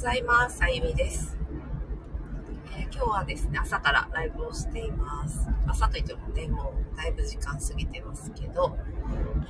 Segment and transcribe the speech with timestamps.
[0.00, 0.64] ございます。
[0.64, 1.36] あゆみです、
[2.74, 5.46] えー、今日はですね、朝からライブをしています。
[5.66, 8.78] 朝といってもね、もうだいぶ時間過ぎてますけど、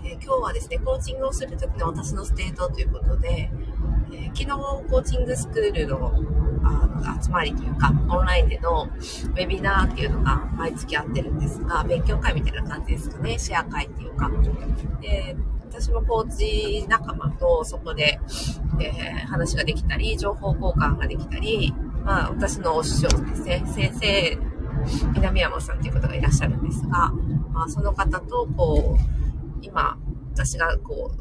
[0.03, 3.49] えー、今日はですね、コーチングをするときの私の state ということで、
[4.13, 4.47] えー、昨日
[4.91, 6.13] コーチングスクールの
[6.65, 14.29] あの集まりというか、オンラインでのウェビナーっていうのが毎月やってるんですが、勉強会みたいな感じですかね、シェア会っていうか。
[15.01, 15.37] で
[15.81, 18.21] 私もコーチ仲間とそこで、
[18.83, 21.73] えー、話ができたり、情報交換ができたり、
[22.05, 24.39] まあ、私のお師匠ですね、先生、
[25.15, 27.11] 南山さんという方がいらっしゃるんですが、
[27.51, 29.99] まあ、その方と、こう、今、
[30.35, 31.13] 私がこ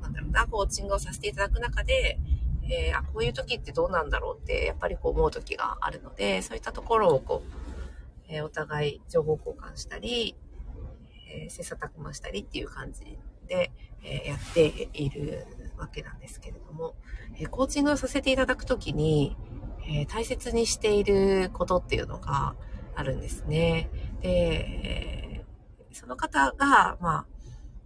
[0.00, 2.18] う、なんだろうな、コーチングをさせていただく中で、
[2.64, 7.52] えー、あ、こういう時ってどうなんだろうって、やっぱりこう思う時があるので、そういったところをこう、
[8.26, 10.34] えー、お互い情報交換したり、
[11.32, 13.70] えー、切磋琢磨したりっていう感じで、
[14.02, 16.94] えやっているわけなんですけれども、
[17.38, 19.36] えコーチングをさせていただくときに、
[19.86, 22.54] え大切にしていることっていうのが
[22.94, 23.90] あるんですね。
[24.20, 25.44] で、
[25.92, 27.26] その方が、まあ、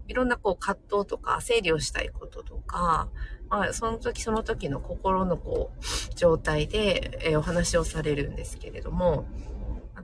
[0.09, 3.09] いろんなこう葛藤とか整理をしたいこととか、
[3.49, 9.27] まあ、その時その時の心のこう、状態で、えお話をされるんですけれども、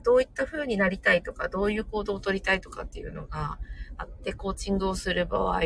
[0.03, 3.59] どういった風になりたいとか、どういう行動をとりたいとかっていうのが
[3.97, 5.63] あって、コーチングをする場合、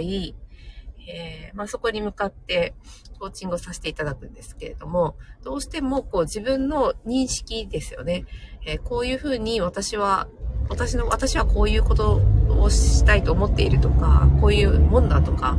[1.08, 2.74] えー、まあ、そこに向かって
[3.18, 8.24] コーチングをさせていただくんですけれども、どうしてもこう自分の認識ですよね。
[8.64, 10.28] えー、こういうふうに私は、
[10.68, 15.56] 私の、私はこういうことをしたいと思っているとか、こういうもんだとか、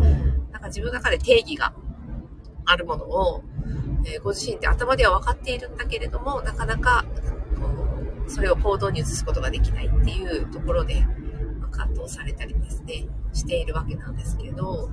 [0.51, 1.73] なんか自分の中で定義が
[2.66, 3.44] あるものを、
[4.05, 7.05] えー、ご自身で頭では分かっているんだけれども、なかなか
[8.27, 11.05] それを行動に移すことができないっていうところで、
[11.71, 14.89] 葛藤されたりですね、しているわけなんですけど、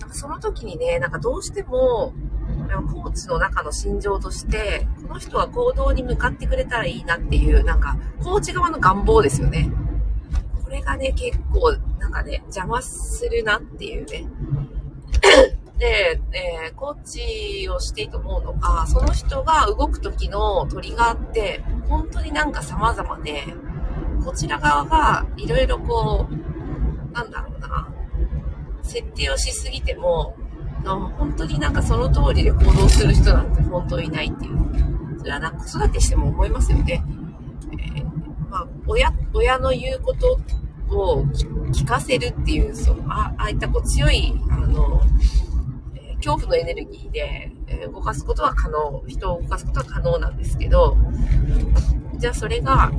[0.00, 2.14] なんかその時にね、なんかどうしても、
[2.90, 9.70] コーチの中の心情として、この人は行動に向かってくれたらいいなっていう、なんか、コーチ側の願望ですよね。
[10.64, 14.26] これがね、結構、なんかね、邪魔するなっていうね。
[15.82, 23.42] で、えー、コーチをしていいと思うのが、その人が動く時のトリガーって、本当になんか様々で、
[24.24, 27.88] こちら側がいろいろこう、なんだろうな、
[28.84, 30.36] 設定をしすぎても、
[30.84, 35.18] 本当になんかその通りで行動する人なんて本当にいないっていう。
[35.18, 37.02] それはなんか子育てしても思いますよね。
[37.72, 40.38] えー、まあ、親、親の言うこと
[40.96, 41.24] を
[41.72, 45.02] 聞かせるっていう、そう、ああいったこう強い、あの、
[46.22, 50.96] 恐怖のエネルギーで、え動かすことは可能、人を動かすことは可能なんですけど、
[52.16, 52.92] じゃあそれが、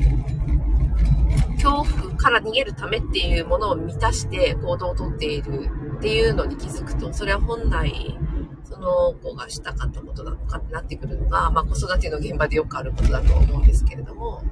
[1.56, 8.18] 恐怖から逃げるためっていうものを満たして行動をとっているっていうのに気づくと、それは本来、
[8.66, 14.44] その子がしたかったことなのかってなってくるのが、まあ子育ての現場でよくあることだと思うんですけれども、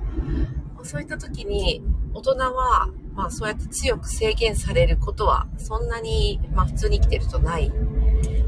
[0.84, 1.84] そういった時に
[2.14, 7.72] 大人は、まあそうやって強く制限されることはそんなに、まあ普通に生きてるとない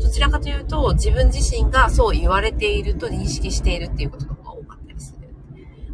[0.03, 5.29] どちらかというと、自分自身がそう言われていると認識しているっていうことの方が多かったりする。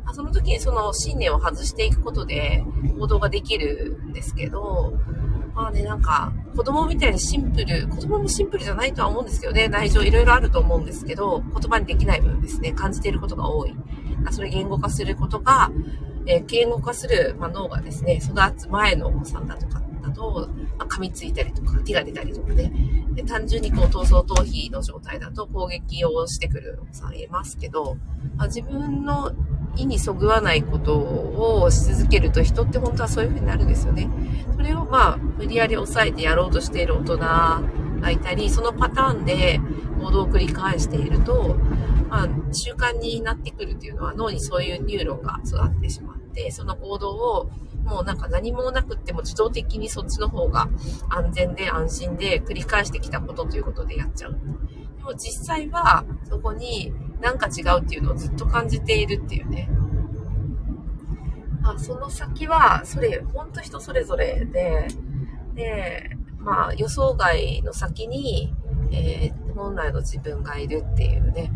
[0.04, 2.66] まあ、その時にその信念を外していくことで
[2.98, 4.94] 行動ができるんですけど、
[5.54, 13.76] まあね、なんか、子供みたいにシンプル、子供もシンプルじゃないとは思うんですけどね、内情いろいろあると思うんですけど、言葉にできない分ですね、感じていることが多い。
[14.32, 15.72] それ言語化することが、
[16.26, 22.72] えー、言語化する、まあ、脳がですね、育つ前のお子さんだとかだと、まあ、噛みついたりとか、手が出たりとかね。
[23.22, 27.98] で単純にこう、闘争逃避の状態だと攻撃をしてくるお子さんいますけど、
[28.38, 29.32] まあ、自分の
[29.76, 34.10] 意にそぐわないことをし続けると人って本当はそういう風になるんですよね。
[34.56, 37.62] それをまあ、無理やり抑えてやろうとしている大人が
[38.10, 39.60] いたり、そのパターンで
[40.02, 41.58] 行動を繰り返していると、
[42.10, 47.52] まあ、習慣になってくるっていうのは脳にそういうニューロンが育ってしまって、その行動を
[47.90, 50.70] もうなんか何もなくっても自動的にそっちの方が
[51.10, 54.40] 安全で安心で繰り返してきたことということでやっちゃう。
[54.98, 59.70] でも実際はそこになんか違うっていうのをずっと感じているっていうね。
[61.64, 64.88] あその先は、それ、ほんと人それぞれで、
[65.56, 68.54] で、まあ予想外の先に、
[68.92, 71.52] えー、本来の自分がいるっていうね、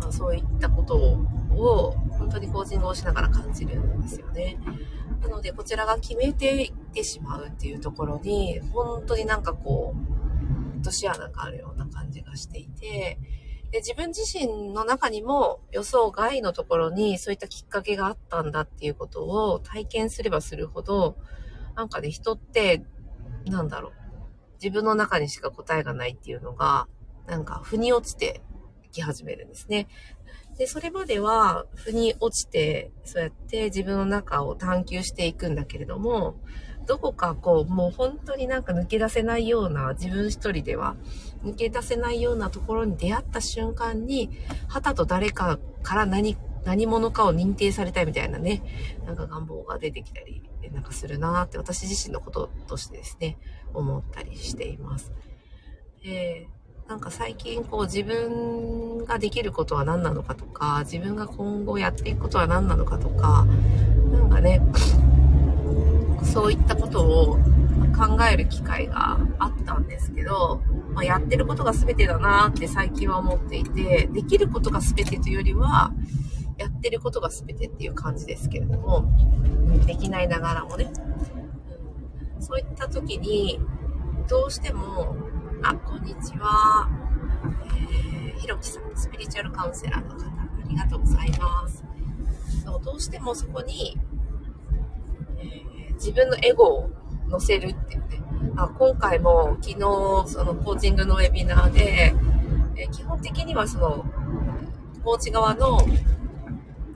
[0.00, 4.58] まあ、そういったことをを本当にコーチングをしながら感じるんですよね。
[5.20, 9.94] なので、こちらが決めていってしまうっていうところに、本当になんかこ
[10.74, 13.18] う、落とし穴があるような感じがしていて、
[13.72, 21.16] で自分自身の中にも予想外のところにそういったきっかけがあったんだっていうことを体験すればするほど、
[21.74, 22.84] なんかね、人って、
[23.46, 23.92] なんだろう、
[24.62, 26.88] 自分の中にしか答えがないっていうのが、
[27.26, 28.40] なんか腑に落ちて
[28.96, 29.88] き始めるんですね。
[30.58, 36.36] で、それまでは、腑に落ちて、そうやって自分の中を探求していくんだけれども、
[36.86, 40.96] どこかこう、もう本当になんか抜け出せないような、自分一人では
[41.44, 44.30] 抜け出せないようなところに出会った瞬間に、
[44.68, 48.62] はたと誰かから何、何者かを認定されたいみたいなね、
[49.04, 53.36] なんか願望が出てきたり、なんかするなって私自身のこととしてですね、
[53.74, 55.12] 思ったりしています。
[56.02, 56.48] で、
[56.88, 63.44] なんか最近こう自分ができることは何なのかとか、自分が今後やっていくことは何なのかとか、
[64.12, 64.62] なんかね、
[66.22, 67.38] そういったことを
[67.96, 70.62] 考える機会があったんですけど、
[70.92, 75.92] まあ、やってることが全てだなって最近は思っていて、できることが全てというよりは、
[76.56, 79.12] やってることが全てっていう感じですけれども、
[79.86, 80.92] できないながらもね、
[82.38, 83.60] そういった時に、
[84.28, 85.16] どうしても
[85.62, 86.88] あ、こんにちは。
[87.76, 91.84] えー、ひろきさん、スピリチュアルカウンセラーの方、ありがとうございます。
[92.64, 93.96] そうどうしてもそこに、
[95.38, 96.90] えー、自分のエゴを
[97.28, 98.20] 乗せるって言って、
[98.56, 99.78] あ今回も昨日、
[100.26, 102.14] そのコーチングのウェビナーで、
[102.76, 104.04] えー、基本的にはその、
[105.02, 105.80] コーチ側の、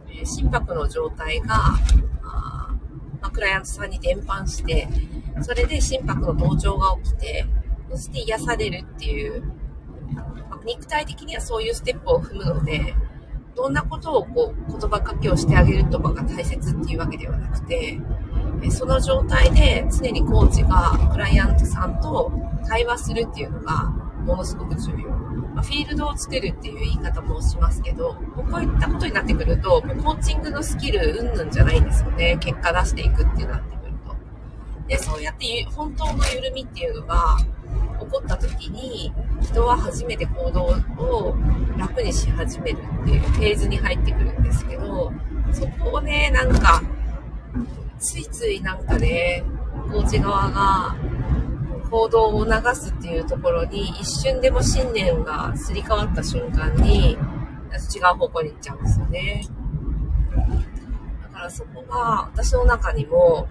[0.09, 1.55] えー、心拍の状態が、
[2.23, 2.75] あ
[3.21, 4.89] まあ、クライアントさんに伝播して、
[5.41, 7.47] それで心拍の同調が起きて、
[7.91, 9.43] そして癒されるっていう、
[10.65, 12.95] 肉体的にはそういうステップを踏むので、
[13.57, 18.01] どんなことをこう言葉かけをしてあげるとかが大切っていうわけではなくて、
[18.71, 22.31] その状態で常にコーチがクライアントさんと
[22.69, 23.89] 対話するっていうのが
[24.25, 25.09] ものすごく重要。
[25.55, 28.15] ま、フィールドを作るっていう言い方もしますけど、
[28.51, 32.37] こういったことになってくると、コーチングのスキルうんぬんじゃないんですよね。
[32.39, 34.15] 結果出していくってなってくると。
[34.89, 37.37] で、そうやって本当の緩みっていうのが、
[38.11, 40.65] 起こった時に人は初めて行動
[40.99, 41.37] を
[41.79, 45.13] 楽にし始めるっていうフェーズに入ってくるんですけど、
[45.53, 46.83] そこをね、なんか、
[47.99, 49.45] ついついなんかね、
[49.93, 50.97] コーチ側が
[51.89, 57.17] 行動を促すっていうところに一瞬でも信念がすり替わった瞬間に違
[58.13, 59.45] う方向に行っちゃうんですよね。
[61.23, 63.49] だからそこが私の中にも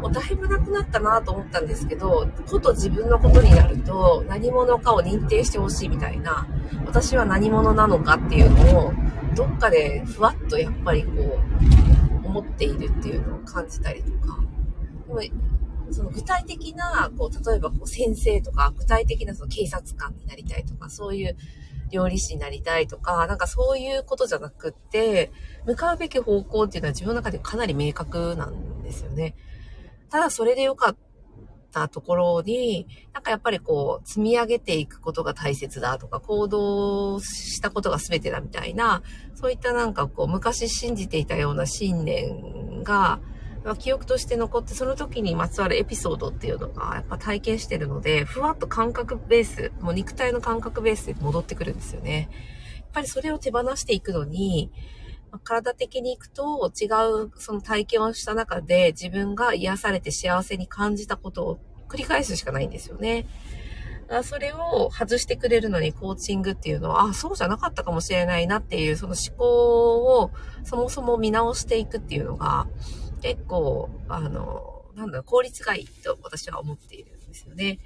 [0.00, 6.46] もうだいぶなくなったなと思ったんですけど、こと自分のことになると何者かを認定してほしいみたいな、
[6.86, 8.92] 私は何者なのかっていうのを、
[9.34, 11.38] どっかでふわっとやっぱりこ
[12.22, 14.38] う、思っているっていうのを感じたりとか、
[15.06, 15.20] でも
[15.90, 21.36] その具体的な、こう、例えばこう先生とか、具体的なその警察官になりたいとか、そういう
[21.90, 25.32] 料理師になりたいとか、なんかそういうことじゃなくって、
[25.66, 29.34] 向かうべき方向っていうのは自分の中でかなり明確なんですよね。
[30.10, 30.96] ただそれで良かっ
[31.72, 39.02] たところに、なんかやっぱりこう、積み上げていくことが大切だとか、行動したことが全てだみたいな、
[39.34, 43.20] そういったなんかこう、昔信じていたような信念が、
[43.78, 52.30] 記憶として残って、その時にまつわるエピソードっていうのが、やっぱ体験してるので、ふわっと感覚ベース、もう肉体の感覚ベースで戻ってくるんですよね。
[52.76, 54.72] やっぱりそれを手放していくのに、
[55.44, 56.86] 体的に行くと違
[57.24, 61.58] うその体験をした中で自分が癒されて幸せに感じたことを
[61.88, 63.26] 繰り返すしかないんですよね。
[64.22, 70.30] それを外してくれるのにコーチングっていうのは、あ、そうじゃなかったかもしれないなっていうその思考を
[70.64, 72.66] そもそも見直していくっていうのが
[73.20, 77.78] 結構、あの、なんだろ、効率がいいと私は思っているんですよね。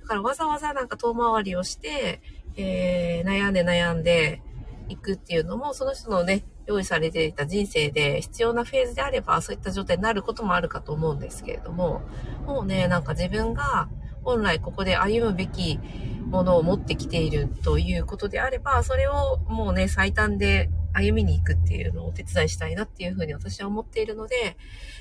[0.00, 2.20] だからわざわざなんか遠回りをして、
[2.56, 4.42] えー、悩んで悩んで
[4.88, 12.02] いくっていうのも、その人のね、用意されていた人生で必要なフェーズであれば、そういった状態になることもあるかと思うんですけれども、
[12.46, 13.88] もうね、なんか自分が
[14.22, 15.78] 本来ここで歩むべき
[16.26, 24.56] ものを持ってきているということであれば、それをもうね、最短で歩みに行くっていうのをお手伝いしたいなっていうふうに私は思っているので、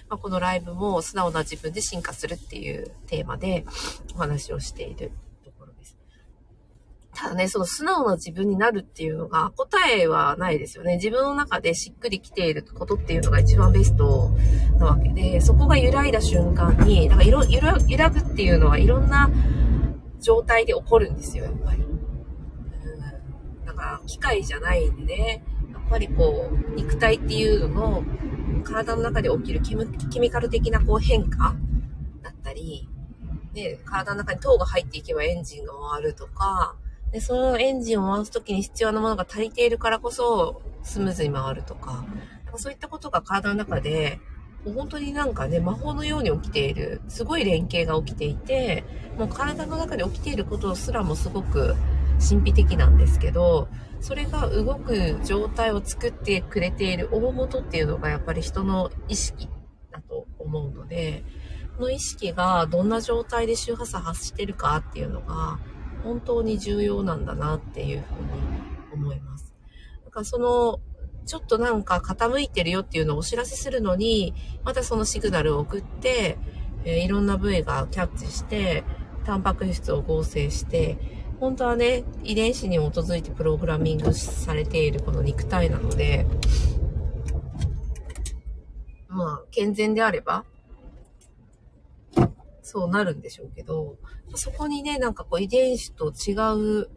[0.10, 3.65] まあ、このライブも素直な自分で進化するっていうテーマで
[4.15, 5.12] お話をしている
[7.19, 10.97] ただね、その素直な自分になるっていうのが答えはないですよね。
[10.97, 14.29] 自分の中でしっくりきていることっていうのが一番ベスト
[14.77, 19.31] なわけで、そこが揺らいだ瞬間に、なんか揺ら揺らぐっていうのはいろんな
[20.21, 21.81] 状態で起こるんですよ、やっぱり。
[21.81, 23.65] うん。
[23.65, 25.43] だから機械じゃないんでね、
[25.74, 28.03] やっぱりこう、肉体っていうのの
[28.63, 31.55] 体の中で起きるケミカル的なこう変化
[32.21, 32.88] だったり、
[33.53, 36.75] で、体の中に糖が入っていけばエンジンが回るとか、
[37.12, 42.06] で、そのエンジンを回すときに必要なものが足りているからこそ、スムーズに回るとか、
[42.56, 44.20] そういったことが体の中で、
[44.66, 48.84] 本当になんかね、魔法のように起きている、すごい連携が起きていて、
[49.18, 51.76] もう体の中で起きていることすらもすごく
[52.20, 53.68] 神秘的なんですけど、
[54.00, 59.48] それが動く状態を作ってくれている大元っていうのがやっぱり人の意識
[59.92, 61.24] だと思うので、
[61.78, 65.60] この意識がどんな状態で周波数発してるかっていうのが
[66.04, 68.30] 本当に重要なんだなっていうふうに
[68.94, 69.54] 思います。
[70.06, 70.80] だかその
[71.27, 76.38] ちょっとなんか傾いてるよっていうのをお知らせするのに、またそのシグナルを送って、
[76.86, 78.86] えー、いろんな部位がキャッチして、
[79.25, 80.98] タンパク質を合成して、
[81.42, 86.25] 本当はね、遺伝子に基づいてプログラミングされているこの肉体なので、
[89.10, 90.46] まあ、健全であれば、
[92.67, 93.95] そうなるんでしょうけど、
[94.36, 96.33] そこにね、なんかこう遺伝子と違
[96.83, 96.89] う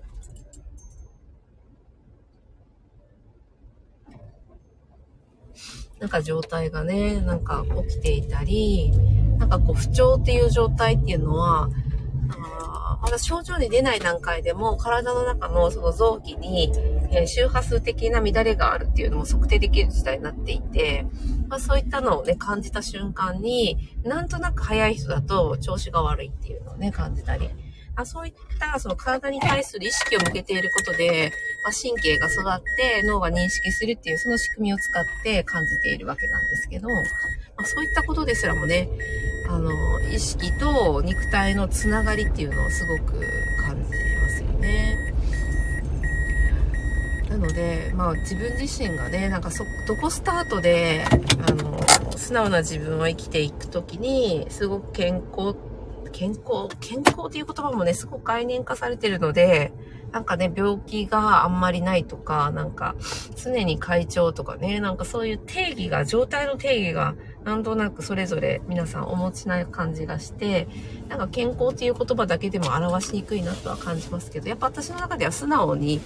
[6.01, 8.91] なんか状態がね、なんか起きていたり、
[9.39, 11.69] なんかこう不調っていう状態っていうのは、
[13.03, 16.73] まだ症状に出ない段階でも体の中のその臓器に、
[17.13, 21.07] え、周波数的な乱れがあるっていうのも測定できる時代になっていて、
[21.49, 27.49] まあ、そういったのをね、感じた瞬間に、なんとなく早い人だと調子が悪いっていうのをね、感じたり。
[27.97, 31.33] あそういったその体に対する意識を向けていることで、
[31.65, 36.95] まあ、神経が育って脳が認識するっていうその仕組みを使って感じているわけなんですけど、ま
[37.59, 38.89] あ、そういったことですらもね、
[39.51, 39.73] あの、
[40.09, 43.21] 意識と肉体のつながりっていうのをすごく
[43.61, 43.91] 感じ
[44.23, 45.15] ますよね。
[47.29, 51.05] なので、まあ自分自身がね、なんかそ、どこスタートで、
[51.49, 51.81] あの、
[52.17, 55.57] 素直な自分を生きていくときに、すごく健康
[56.13, 59.73] 健康、健康っていう言葉もね、すごく概念化されてるので、
[60.13, 62.97] なんかね、病気があんまりないとか、なんか、
[63.37, 70.69] 常に会長とかね、なんかそういう定義が、状態の定義が、なんとなくそれぞれ皆さんお持ちな感じがして、
[71.09, 76.01] なんか健康っていう言葉だけでも表しにくいなとは感じますけど、やっぱ私の中では素直に、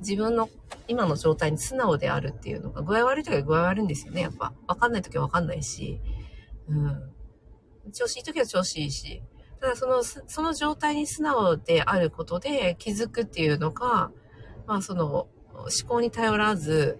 [0.00, 0.50] 自分の
[0.86, 4.52] 今の状態に素直であるっていうのが、具合悪い時は具合悪いんですよね、やっぱ。
[4.66, 6.00] わかんない時はわかんないし、
[6.68, 7.12] うん。
[7.92, 9.22] 調子いい時は調子いいし、
[9.60, 14.10] ただその、その状態に素直であることで気づくっていうのが、
[14.66, 16.98] まあその思考に頼らず、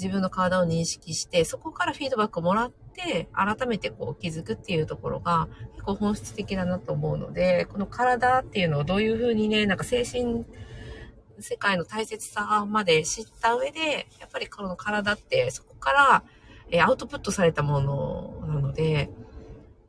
[0.00, 10.46] 自分の体を認識して、そこからフィードバックをもらって、改めてこう気づくっていうところが結構本質的だなと思うので、この体っていうのをどういうふうにね、なんか精神、
[11.38, 16.24] 世界の大切さまで知った上で、やっぱりこの体ってそこから、
[16.70, 19.10] えアウトプットされたものなので、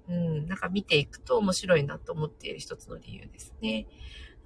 [0.10, 3.86] うん、なんか見ていくと面白いなと思っている一つの理由ですね。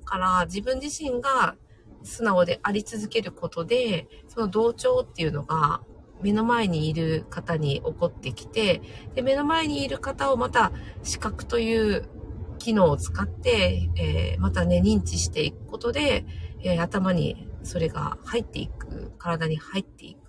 [0.01, 1.55] だから自分自身が
[2.05, 5.81] 素直であり続けることで、その同調っていうのが
[6.21, 8.81] 目の前にいる方に起こってきて、
[9.15, 10.71] で目の前にいる方をまた
[11.03, 12.09] 視覚という
[12.57, 16.25] 機能を使って、えー、またね、認知していくことで、
[16.63, 20.24] えー、頭にそれが入っていく、体に入っていく。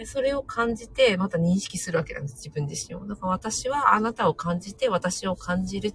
[0.00, 3.06] でそれを感じて、また認識するわけなんです、自分自身を。
[3.06, 5.92] だから私はあなたを感じて、私を感じる。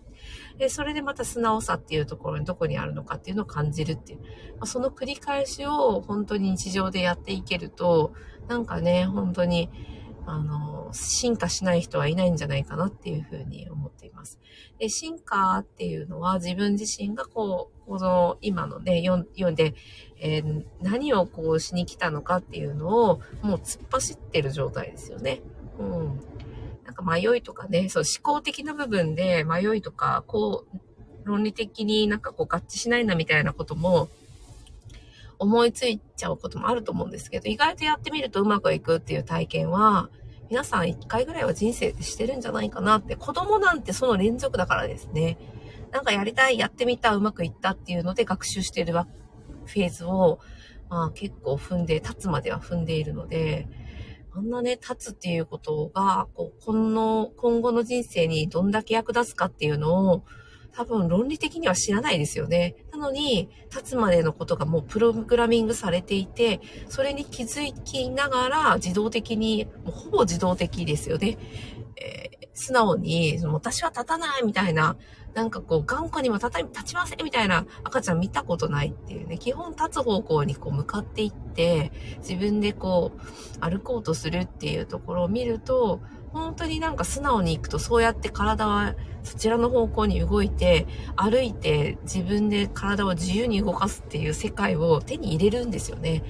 [0.60, 4.20] で、それでまた素直さっていうところにどこにあるのかっていうのを感じるっていう。
[4.20, 4.26] ま
[4.60, 8.14] あ、その繰り返しを本当に日常でやっていけると、
[8.48, 9.72] なんかね、本当に、
[10.26, 14.40] あの、進化しない人はいないんじゃないかなっていうふうに思っています。
[14.80, 19.76] で、進化っていうのは自分自身がこう、この今のね、読んで、
[20.20, 25.42] えー、何をこうしに来たのかっていうのをもう突っ走ってる状態ですよね。
[25.80, 26.20] うん。
[26.86, 30.78] なんか迷いとかね、そう思考的な部分で迷いとか、こう、
[31.26, 34.10] 論理的になんかこう合致しないなみたいなことも
[35.40, 40.10] 思いついちゃうこともあると思うんですけど、意外とやってみるとうまくいくっていう体験は、
[40.50, 45.38] 皆さん一回ぐらいは人生でしてるんじゃないかなって、子供なんてその連続だからですね。
[45.92, 50.40] なんかやりたい、やってみた、うまくいったっていうので学習してるフェーズを、
[50.90, 53.68] まあ結構踏んで、立つまでは踏んでいるので、
[54.38, 60.24] あんなね、立つっていうことが、こう、この、今後の人生にどんだけ役立つかっていうのを、
[60.76, 62.76] 多分論理的には知らないですよね。
[62.92, 71.38] なのに、立つまでのことがもうプログラミングされていて、それに気づきながら自動的に、もうほぼ自動的ですよね。
[71.96, 74.98] えー、素直に、その私は立たないみたいな、
[75.34, 86.02] なんかこう、頑固にも立た立ちませんみたいな赤ちゃん見たことないっていうね、基本立つ方向にこう向かっていって、自分でこう、歩こうとするっていうところを見ると、
[86.36, 96.24] 本当になんか素直に行くとそうやって体はそちらの方向に動いて、歩いて自分で体を自由に動かすっていう世界を手に入れるんですよね。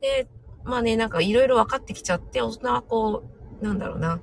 [0.00, 0.28] で、
[0.64, 3.22] まあね、なんかいろいろ分かってきちゃって、大人はこ
[3.60, 4.18] う、なんだろうな、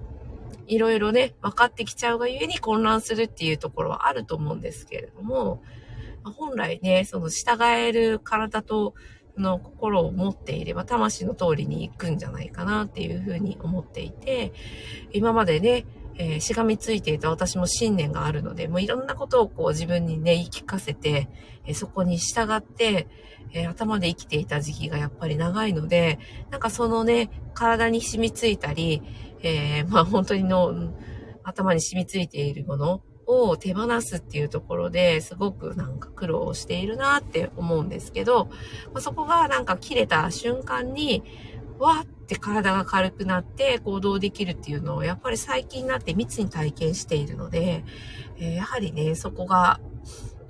[0.66, 5.62] いろいろね、分かってきちゃうがゆえに混乱するっていうところはあると思うんですけれども、
[6.24, 8.96] 本来ね、その従える体と、
[9.38, 14.54] の心を持っていれば魂の通りに行くんじゃないかなっていうふうに思っていて、
[15.12, 15.86] 今までね、
[16.18, 21.30] えー、しがみついていた私も信念があるので、もういろんなことをこう自分にね、言い聞かせて、
[21.66, 23.08] えー、そこに従って、
[23.54, 26.20] えー、頭で生きていた時期がやっぱり長いので、
[26.52, 29.02] なんかそのね、体に染みついたり、
[29.44, 30.94] えまあ本当にの、
[31.44, 38.46] 頭に染みついているものを手放すっていうところですごくなんか苦労しているなって思うんですけど、
[38.94, 41.24] まあ、そこがなんか切れた瞬間に、
[41.80, 47.84] わって体が軽くなって行動できるっていうのをやっぱり最近になって密に体験しているので、
[48.38, 49.80] えー、やはりね、そこが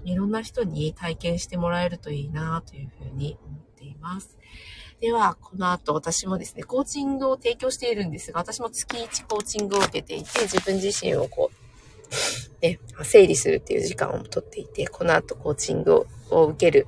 [0.04, 4.38] いろんな人に体験してもらえるといいなというふうに思っています。
[5.02, 11.65] では、この後私もですね、コーチングを提供しているんですが、私も月1コーチングを受けていて、自分自身をこう、
[12.62, 16.88] ね、整理するっていう時間をとっていて、この後コーチングを受ける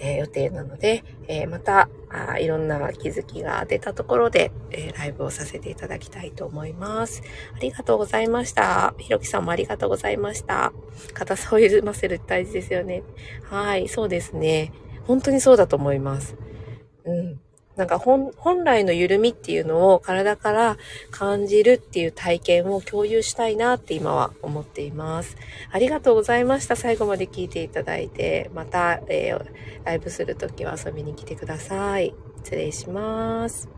[0.00, 7.22] えー、予定なので、えー、またあいろんな気づきが出たところで、えー、ライブをさせていただきたいと思います。
[7.54, 8.94] ありがとうございました。
[8.98, 10.72] ひろきさんもありがとうございました。
[11.14, 13.02] 硬さを緩ませるって大事ですよね。
[13.44, 14.72] はい、そうですね。
[15.04, 16.36] 本当にそうだと思います。
[17.04, 17.40] うん。
[17.78, 18.32] なんか本
[18.64, 20.76] 来の緩みっていうのを体から
[21.12, 25.36] 感じるっていう体験を共有したいなって今は思っています。
[25.70, 26.74] ありがとうございました。
[26.74, 29.46] 最後まで聞いていただいて、また、えー、
[29.84, 32.12] ライブするときは遊びに来てください。
[32.42, 33.77] 失礼します。